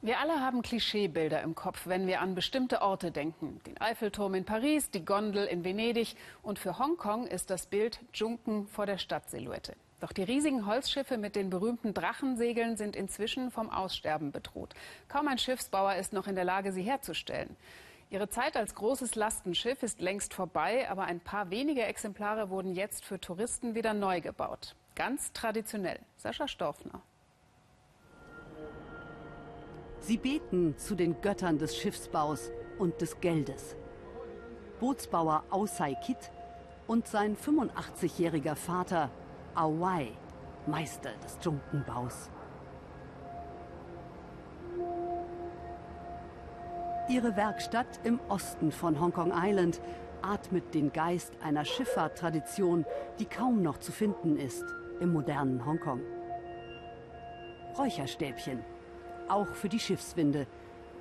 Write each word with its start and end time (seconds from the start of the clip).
Wir 0.00 0.20
alle 0.20 0.40
haben 0.40 0.62
Klischeebilder 0.62 1.42
im 1.42 1.56
Kopf, 1.56 1.88
wenn 1.88 2.06
wir 2.06 2.20
an 2.20 2.36
bestimmte 2.36 2.82
Orte 2.82 3.10
denken. 3.10 3.60
Den 3.66 3.80
Eiffelturm 3.80 4.34
in 4.34 4.44
Paris, 4.44 4.92
die 4.92 5.04
Gondel 5.04 5.44
in 5.46 5.64
Venedig. 5.64 6.14
Und 6.40 6.60
für 6.60 6.78
Hongkong 6.78 7.26
ist 7.26 7.50
das 7.50 7.66
Bild 7.66 7.98
Junken 8.14 8.68
vor 8.68 8.86
der 8.86 8.98
Stadtsilhouette. 8.98 9.74
Doch 9.98 10.12
die 10.12 10.22
riesigen 10.22 10.66
Holzschiffe 10.66 11.18
mit 11.18 11.34
den 11.34 11.50
berühmten 11.50 11.94
Drachensegeln 11.94 12.76
sind 12.76 12.94
inzwischen 12.94 13.50
vom 13.50 13.70
Aussterben 13.70 14.30
bedroht. 14.30 14.72
Kaum 15.08 15.26
ein 15.26 15.38
Schiffsbauer 15.38 15.96
ist 15.96 16.12
noch 16.12 16.28
in 16.28 16.36
der 16.36 16.44
Lage, 16.44 16.70
sie 16.70 16.82
herzustellen. 16.82 17.56
Ihre 18.08 18.28
Zeit 18.28 18.56
als 18.56 18.76
großes 18.76 19.16
Lastenschiff 19.16 19.82
ist 19.82 20.00
längst 20.00 20.32
vorbei, 20.32 20.88
aber 20.88 21.06
ein 21.06 21.18
paar 21.18 21.50
wenige 21.50 21.82
Exemplare 21.82 22.50
wurden 22.50 22.72
jetzt 22.72 23.04
für 23.04 23.18
Touristen 23.18 23.74
wieder 23.74 23.94
neu 23.94 24.20
gebaut. 24.20 24.76
Ganz 24.94 25.32
traditionell. 25.32 25.98
Sascha 26.16 26.46
Storfner. 26.46 27.02
Sie 30.08 30.16
beten 30.16 30.74
zu 30.78 30.94
den 30.94 31.20
Göttern 31.20 31.58
des 31.58 31.76
Schiffsbaus 31.76 32.50
und 32.78 32.98
des 33.02 33.20
Geldes. 33.20 33.76
Bootsbauer 34.80 35.44
Ausai 35.50 35.96
Kit 36.02 36.32
und 36.86 37.06
sein 37.06 37.36
85-jähriger 37.36 38.54
Vater 38.54 39.10
Awai, 39.54 40.08
Meister 40.66 41.10
des 41.22 41.38
Dschunkenbaus. 41.40 42.30
Ihre 47.10 47.36
Werkstatt 47.36 48.00
im 48.02 48.18
Osten 48.30 48.72
von 48.72 48.98
Hongkong 48.98 49.34
Island 49.34 49.78
atmet 50.22 50.72
den 50.72 50.90
Geist 50.90 51.34
einer 51.42 51.66
Schifffahrttradition, 51.66 52.86
die 53.18 53.26
kaum 53.26 53.60
noch 53.60 53.76
zu 53.76 53.92
finden 53.92 54.38
ist 54.38 54.64
im 55.00 55.12
modernen 55.12 55.66
Hongkong. 55.66 56.00
Räucherstäbchen, 57.76 58.64
auch 59.30 59.48
für 59.48 59.68
die 59.68 59.80
Schiffswinde. 59.80 60.46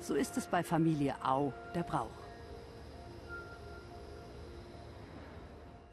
So 0.00 0.14
ist 0.14 0.36
es 0.36 0.46
bei 0.46 0.62
Familie 0.62 1.14
Au 1.24 1.52
der 1.74 1.82
Brauch. 1.82 2.10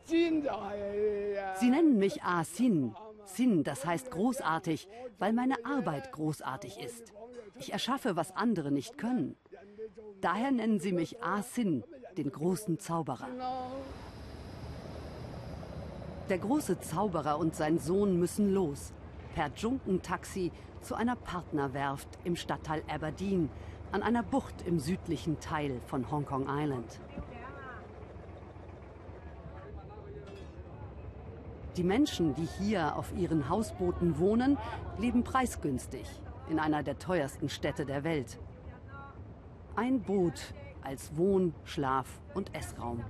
Sie 0.06 1.70
nennen 1.70 1.98
mich 1.98 2.22
A 2.24 2.44
Sin. 2.44 2.94
Sin, 3.26 3.64
das 3.64 3.86
heißt 3.86 4.12
großartig, 4.12 4.90
weil 5.20 5.32
meine 5.32 5.64
Arbeit 5.64 6.12
großartig 6.12 6.80
ist. 6.80 7.14
Ich 7.60 7.72
erschaffe, 7.72 8.18
was 8.18 8.36
andere 8.36 8.72
nicht 8.72 8.98
können. 8.98 9.38
Daher 10.20 10.52
nennen 10.52 10.80
sie 10.80 10.92
mich 10.92 11.24
A 11.24 11.42
Sin, 11.44 11.84
den 12.18 12.32
großen 12.32 12.80
Zauberer. 12.80 13.30
Der 16.30 16.38
große 16.40 16.82
Zauberer 16.82 17.38
und 17.38 17.56
sein 17.56 17.80
Sohn 17.80 18.20
müssen 18.20 18.54
los 18.54 18.92
per 19.34 19.52
Junkentaxi 19.56 20.52
zu 20.82 20.96
einer 20.96 21.16
Partnerwerft 21.16 22.08
im 22.24 22.36
Stadtteil 22.36 22.84
Aberdeen 22.88 23.50
an 23.92 24.04
einer 24.04 24.24
Bucht 24.24 24.64
im 24.66 24.80
südlichen 24.80 25.40
Teil 25.40 25.80
von 25.86 26.10
Hongkong 26.10 26.48
Island. 26.50 27.00
Die 31.78 31.84
Menschen, 31.84 32.36
die 32.36 32.48
hier 32.60 32.96
auf 32.98 33.14
ihren 33.16 33.48
Hausbooten 33.48 34.20
wohnen, 34.20 34.58
leben 34.98 35.24
preisgünstig 35.24 36.06
in 36.50 36.60
einer 36.60 36.84
der 36.84 37.00
teuersten 37.00 37.48
Städte 37.48 37.86
der 37.86 38.04
Welt. 38.04 38.38
Ein 39.76 40.02
Boot 40.02 40.54
als 40.84 41.16
Wohn-, 41.16 41.54
Schlaf- 41.64 42.20
und 42.34 42.54
Essraum. 42.54 43.04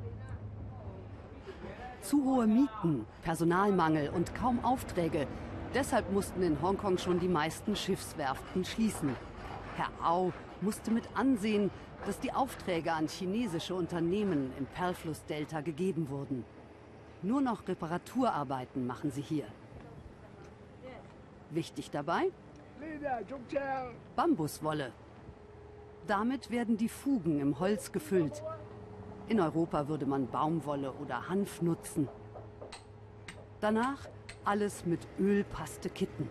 Zu 2.01 2.23
hohe 2.23 2.45
Mieten, 2.47 3.05
Personalmangel 3.23 4.09
und 4.09 4.35
kaum 4.35 4.63
Aufträge 4.63 5.27
Deshalb 5.73 6.11
mussten 6.11 6.43
in 6.43 6.61
Hongkong 6.61 6.97
schon 6.97 7.19
die 7.19 7.29
meisten 7.29 7.75
Schiffswerften 7.75 8.65
schließen. 8.65 9.15
Herr 9.77 9.89
Au 10.05 10.33
musste 10.59 10.91
mit 10.91 11.07
ansehen, 11.15 11.71
dass 12.05 12.19
die 12.19 12.33
Aufträge 12.33 12.91
an 12.91 13.07
chinesische 13.07 13.73
Unternehmen 13.73 14.51
im 14.57 14.65
Perlflussdelta 14.65 15.61
gegeben 15.61 16.09
wurden. 16.09 16.43
Nur 17.21 17.39
noch 17.39 17.67
Reparaturarbeiten 17.67 18.85
machen 18.85 19.11
sie 19.11 19.21
hier. 19.21 19.45
Wichtig 21.51 21.89
dabei? 21.91 22.31
Bambuswolle. 24.15 24.91
Damit 26.07 26.49
werden 26.49 26.77
die 26.77 26.89
Fugen 26.89 27.39
im 27.39 27.59
Holz 27.59 27.91
gefüllt. 27.91 28.43
In 29.27 29.39
Europa 29.39 29.87
würde 29.87 30.05
man 30.05 30.27
Baumwolle 30.27 30.91
oder 30.93 31.29
Hanf 31.29 31.61
nutzen. 31.61 32.09
Danach 33.61 34.09
alles 34.45 34.85
mit 34.85 35.07
Ölpaste 35.19 35.89
kitten. 35.89 36.29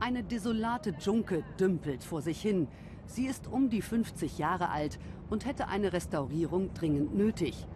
Eine 0.00 0.22
desolate 0.22 0.90
Junke 1.00 1.44
dümpelt 1.58 2.04
vor 2.04 2.22
sich 2.22 2.40
hin. 2.40 2.68
Sie 3.06 3.26
ist 3.26 3.46
um 3.46 3.70
die 3.70 3.82
50 3.82 4.38
Jahre 4.38 4.68
alt 4.68 4.98
und 5.30 5.44
hätte 5.44 5.68
eine 5.68 5.92
Restaurierung 5.92 6.72
dringend 6.74 7.14
nötig. 7.14 7.66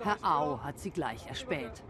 Herr 0.00 0.18
Au 0.22 0.60
hat 0.62 0.78
sie 0.78 0.90
gleich 0.90 1.26
erspäht. 1.26 1.82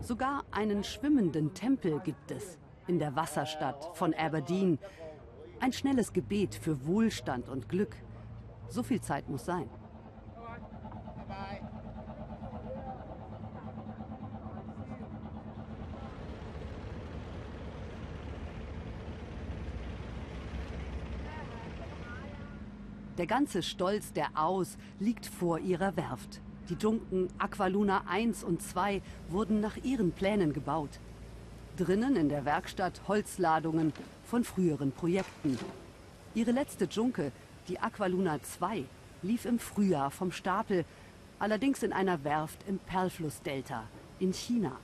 Sogar 0.00 0.44
einen 0.50 0.82
schwimmenden 0.82 1.54
Tempel 1.54 2.00
gibt 2.00 2.30
es 2.32 2.58
in 2.86 2.98
der 2.98 3.16
Wasserstadt 3.16 3.90
von 3.94 4.14
Aberdeen. 4.14 4.78
Ein 5.60 5.72
schnelles 5.72 6.12
Gebet 6.12 6.54
für 6.54 6.86
Wohlstand 6.86 7.48
und 7.48 7.68
Glück. 7.68 7.96
So 8.68 8.82
viel 8.82 9.00
Zeit 9.00 9.28
muss 9.28 9.44
sein. 9.44 9.68
Der 23.18 23.26
ganze 23.26 23.62
Stolz 23.62 24.12
der 24.12 24.30
Aus 24.34 24.78
liegt 24.98 25.26
vor 25.26 25.58
ihrer 25.60 25.96
Werft. 25.96 26.40
Die 26.68 26.74
Junken 26.74 27.28
Aqualuna 27.38 28.04
1 28.08 28.42
und 28.42 28.62
2 28.62 29.02
wurden 29.28 29.60
nach 29.60 29.76
ihren 29.76 30.12
Plänen 30.12 30.52
gebaut. 30.52 30.98
Drinnen 31.76 32.16
in 32.16 32.28
der 32.28 32.44
Werkstatt 32.44 33.00
Holzladungen 33.08 33.94
von 34.24 34.44
früheren 34.44 34.92
Projekten. 34.92 35.58
Ihre 36.34 36.50
letzte 36.50 36.84
Junke, 36.84 37.32
die 37.66 37.78
Aqualuna 37.80 38.42
2, 38.42 38.84
lief 39.22 39.46
im 39.46 39.58
Frühjahr 39.58 40.10
vom 40.10 40.32
Stapel, 40.32 40.84
allerdings 41.38 41.82
in 41.82 41.94
einer 41.94 42.24
Werft 42.24 42.58
im 42.68 42.78
Perlflussdelta 42.78 43.84
in 44.18 44.34
China. 44.34 44.78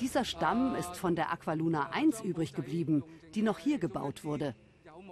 Dieser 0.00 0.24
Stamm 0.24 0.74
ist 0.74 0.96
von 0.96 1.16
der 1.16 1.32
Aqualuna 1.32 1.90
1 1.92 2.20
übrig 2.20 2.52
geblieben, 2.52 3.04
die 3.34 3.42
noch 3.42 3.58
hier 3.58 3.78
gebaut 3.78 4.24
wurde. 4.24 4.54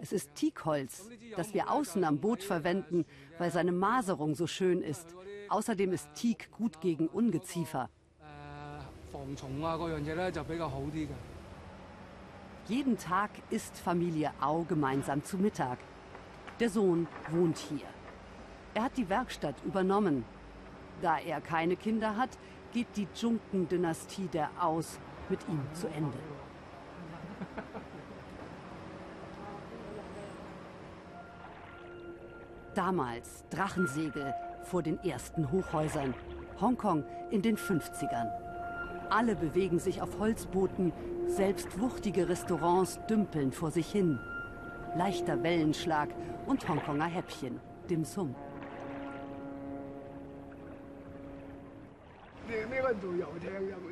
Es 0.02 0.12
ist 0.12 0.34
Teakholz, 0.34 1.08
das 1.36 1.54
wir 1.54 1.70
außen 1.70 2.04
am 2.04 2.18
Boot 2.18 2.42
verwenden, 2.42 3.06
weil 3.38 3.50
seine 3.50 3.72
Maserung 3.72 4.34
so 4.34 4.46
schön 4.46 4.82
ist. 4.82 5.14
Außerdem 5.48 5.92
ist 5.92 6.12
Teak 6.14 6.50
gut 6.52 6.80
gegen 6.80 7.08
Ungeziefer. 7.08 7.88
Jeden 12.66 12.98
Tag 12.98 13.30
isst 13.50 13.76
Familie 13.78 14.30
Au 14.40 14.62
gemeinsam 14.64 15.24
zu 15.24 15.38
Mittag. 15.38 15.78
Der 16.60 16.68
Sohn 16.68 17.06
wohnt 17.30 17.56
hier. 17.56 17.86
Er 18.74 18.84
hat 18.84 18.96
die 18.96 19.08
Werkstatt 19.08 19.54
übernommen. 19.64 20.24
Da 21.00 21.18
er 21.18 21.40
keine 21.40 21.76
Kinder 21.76 22.16
hat, 22.16 22.30
geht 22.72 22.88
die 22.96 23.08
Junken-Dynastie 23.14 24.28
der 24.28 24.50
Aus 24.60 24.98
mit 25.28 25.40
ihm 25.48 25.62
zu 25.72 25.86
Ende. 25.88 26.18
Damals 32.74 33.44
Drachensegel 33.50 34.34
vor 34.64 34.82
den 34.82 35.02
ersten 35.02 35.50
Hochhäusern. 35.50 36.14
Hongkong 36.60 37.04
in 37.30 37.42
den 37.42 37.56
50ern. 37.56 38.47
Alle 39.10 39.34
bewegen 39.34 39.78
sich 39.78 40.02
auf 40.02 40.18
Holzbooten, 40.18 40.92
selbst 41.26 41.80
wuchtige 41.80 42.28
Restaurants 42.28 42.98
dümpeln 43.08 43.52
vor 43.52 43.70
sich 43.70 43.90
hin. 43.90 44.18
Leichter 44.96 45.42
Wellenschlag 45.42 46.10
und 46.46 46.68
Hongkonger 46.68 47.06
Häppchen, 47.06 47.60
Dim 47.88 48.04
Sum. 48.04 48.34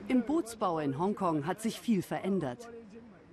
Im 0.09 0.23
Bootsbau 0.23 0.79
in 0.79 0.99
Hongkong 0.99 1.47
hat 1.47 1.61
sich 1.61 1.81
viel 1.81 2.03
verändert. 2.03 2.69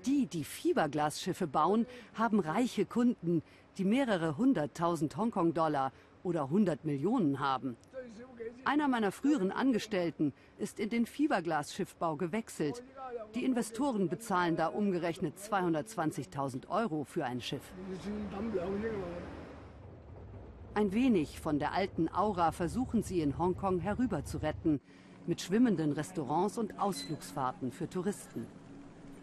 Die, 0.06 0.26
die 0.26 0.44
Fiberglasschiffe 0.44 1.48
bauen, 1.48 1.86
haben 2.14 2.40
reiche 2.40 2.86
Kunden, 2.86 3.42
die 3.78 3.86
mehrere 3.86 4.38
hunderttausend 4.38 5.16
Hongkong-Dollar 5.16 5.94
oder 6.24 6.50
hundert 6.50 6.84
Millionen 6.84 7.40
haben. 7.40 7.78
Einer 8.66 8.88
meiner 8.88 9.12
früheren 9.12 9.52
Angestellten 9.52 10.34
ist 10.58 10.80
in 10.80 10.90
den 10.90 11.06
Fiberglasschiffbau 11.06 12.16
gewechselt. 12.16 12.84
Die 13.36 13.44
Investoren 13.44 14.10
bezahlen 14.10 14.56
da 14.56 14.68
umgerechnet 14.68 15.38
220.000 15.38 16.70
Euro 16.70 17.04
für 17.04 17.26
ein 17.26 17.42
Schiff. 17.42 17.64
Ein 20.76 20.92
wenig 20.92 21.40
von 21.40 21.60
der 21.60 21.74
alten 21.74 22.10
Aura 22.10 22.52
versuchen 22.52 23.04
sie 23.04 23.22
in 23.22 23.38
Hongkong 23.38 23.80
herüber 23.80 24.26
zu 24.26 24.40
retten, 24.40 24.82
mit 25.28 25.42
schwimmenden 25.42 25.94
Restaurants 25.94 26.58
und 26.58 26.80
Ausflugsfahrten 26.80 27.72
für 27.72 27.90
Touristen. 27.90 28.46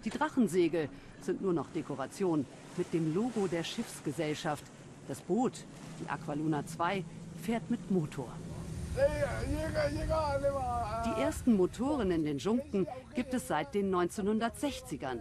Die 0.05 0.11
Drachensegel 0.11 0.89
sind 1.21 1.43
nur 1.43 1.53
noch 1.53 1.71
Dekoration 1.71 2.47
mit 2.77 2.93
dem 2.93 3.15
Logo 3.15 3.49
der 3.49 3.65
Schiffsgesellschaft. 3.65 4.65
Das 5.09 5.21
Boot, 5.21 5.65
die 6.01 6.09
Aqualuna 6.09 6.65
2, 6.65 7.05
fährt 7.43 7.69
mit 7.71 7.91
Motor. 7.91 8.29
Die 11.05 11.21
ersten 11.23 11.57
Motoren 11.57 12.11
in 12.11 12.25
den 12.25 12.39
Junken 12.39 12.87
gibt 13.15 13.35
es 13.35 13.49
seit 13.49 13.75
den 13.75 13.95
1960ern. 13.95 15.21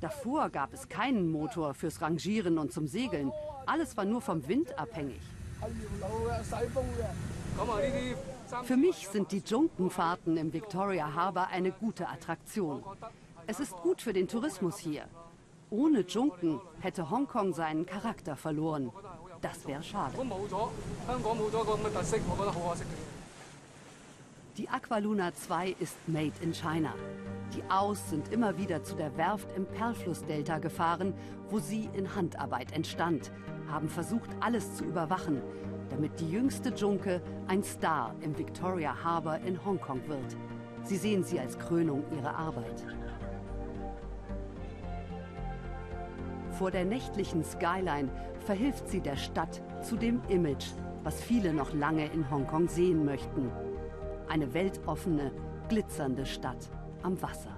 Davor 0.00 0.50
gab 0.50 0.72
es 0.72 0.88
keinen 0.88 1.30
Motor 1.30 1.74
fürs 1.74 2.00
Rangieren 2.00 2.58
und 2.58 2.72
zum 2.72 2.86
Segeln. 2.86 3.32
Alles 3.66 3.96
war 3.96 4.04
nur 4.04 4.20
vom 4.20 4.46
Wind 4.48 4.78
abhängig. 4.78 5.20
Für 8.64 8.76
mich 8.76 9.08
sind 9.08 9.32
die 9.32 9.42
Junkenfahrten 9.46 10.36
im 10.36 10.52
Victoria 10.52 11.14
Harbour 11.14 11.48
eine 11.48 11.72
gute 11.72 12.08
Attraktion. 12.08 12.82
Es 13.46 13.60
ist 13.60 13.72
gut 13.76 14.02
für 14.02 14.12
den 14.12 14.28
Tourismus 14.28 14.78
hier. 14.78 15.04
Ohne 15.70 16.00
Junken 16.00 16.60
hätte 16.80 17.10
Hongkong 17.10 17.52
seinen 17.52 17.86
Charakter 17.86 18.36
verloren. 18.36 18.92
Das 19.44 19.66
wäre 19.66 19.82
schade. 19.82 20.16
Die 24.56 24.68
Aqualuna 24.70 25.34
2 25.34 25.76
ist 25.80 25.96
made 26.06 26.32
in 26.40 26.54
China. 26.54 26.94
Die 27.54 27.62
Aus 27.68 28.08
sind 28.08 28.32
immer 28.32 28.56
wieder 28.56 28.82
zu 28.82 28.94
der 28.94 29.14
Werft 29.18 29.48
im 29.54 29.66
Perlflussdelta 29.66 30.60
gefahren, 30.60 31.12
wo 31.50 31.58
sie 31.58 31.90
in 31.92 32.14
Handarbeit 32.14 32.72
entstand, 32.72 33.30
haben 33.68 33.90
versucht, 33.90 34.30
alles 34.40 34.76
zu 34.76 34.84
überwachen, 34.84 35.42
damit 35.90 36.18
die 36.20 36.30
jüngste 36.30 36.70
Junke 36.70 37.20
ein 37.46 37.62
Star 37.62 38.14
im 38.22 38.38
Victoria 38.38 38.96
Harbour 39.04 39.36
in 39.44 39.62
Hongkong 39.62 40.08
wird. 40.08 40.36
Sie 40.84 40.96
sehen 40.96 41.22
sie 41.22 41.38
als 41.38 41.58
Krönung 41.58 42.02
ihrer 42.16 42.34
Arbeit. 42.34 42.82
Vor 46.58 46.70
der 46.70 46.84
nächtlichen 46.84 47.42
Skyline 47.42 48.08
verhilft 48.46 48.88
sie 48.88 49.00
der 49.00 49.16
Stadt 49.16 49.60
zu 49.82 49.96
dem 49.96 50.22
Image, 50.28 50.66
was 51.02 51.20
viele 51.20 51.52
noch 51.52 51.74
lange 51.74 52.06
in 52.06 52.30
Hongkong 52.30 52.68
sehen 52.68 53.04
möchten. 53.04 53.50
Eine 54.28 54.54
weltoffene, 54.54 55.32
glitzernde 55.68 56.24
Stadt 56.24 56.70
am 57.02 57.20
Wasser. 57.20 57.56